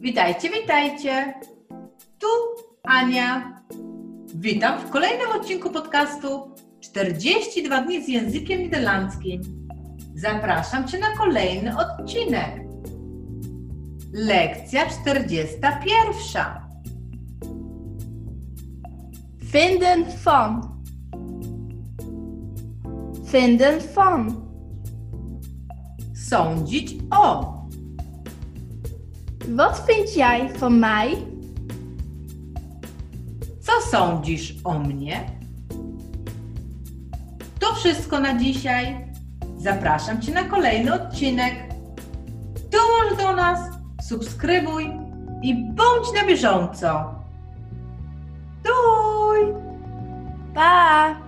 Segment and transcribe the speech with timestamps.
[0.00, 1.34] Witajcie, witajcie.
[2.18, 2.26] Tu
[2.84, 3.60] Ania.
[4.34, 9.42] Witam w kolejnym odcinku podcastu 42 dni z językiem niderlandzkim.
[10.14, 12.60] Zapraszam Cię na kolejny odcinek.
[14.12, 16.44] Lekcja 41.
[19.52, 20.82] Vinden van.
[23.32, 24.48] Vinden van.
[26.14, 27.57] Sądzić o.
[29.56, 31.16] Wat vind jij van mij?
[33.60, 35.24] Co sądzisz o mnie?
[37.58, 39.08] To wszystko na dzisiaj.
[39.56, 41.54] Zapraszam Cię na kolejny odcinek.
[42.70, 43.60] Dołącz do nas,
[44.02, 44.90] subskrybuj
[45.42, 47.14] i bądź na bieżąco.
[48.64, 49.54] Dój!
[50.54, 51.27] Pa!